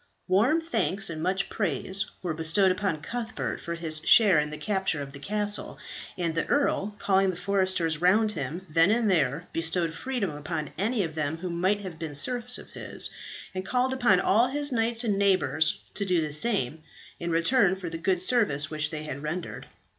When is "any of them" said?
10.75-11.37